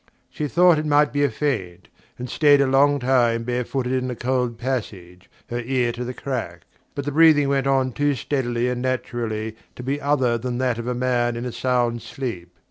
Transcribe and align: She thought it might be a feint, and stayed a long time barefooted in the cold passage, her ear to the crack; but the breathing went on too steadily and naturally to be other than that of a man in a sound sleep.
She 0.31 0.47
thought 0.47 0.79
it 0.79 0.85
might 0.87 1.13
be 1.13 1.23
a 1.23 1.29
feint, 1.29 1.87
and 2.17 2.27
stayed 2.27 2.59
a 2.59 2.65
long 2.65 2.97
time 2.97 3.43
barefooted 3.43 3.93
in 3.93 4.07
the 4.07 4.15
cold 4.15 4.57
passage, 4.57 5.29
her 5.51 5.59
ear 5.61 5.91
to 5.91 6.03
the 6.03 6.11
crack; 6.15 6.61
but 6.95 7.05
the 7.05 7.11
breathing 7.11 7.49
went 7.49 7.67
on 7.67 7.91
too 7.91 8.15
steadily 8.15 8.67
and 8.67 8.81
naturally 8.81 9.55
to 9.75 9.83
be 9.83 10.01
other 10.01 10.39
than 10.39 10.57
that 10.57 10.79
of 10.79 10.87
a 10.87 10.95
man 10.95 11.35
in 11.35 11.45
a 11.45 11.51
sound 11.51 12.01
sleep. 12.01 12.51